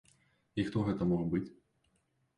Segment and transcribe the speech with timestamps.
[0.63, 1.45] І хто гэта мог быць?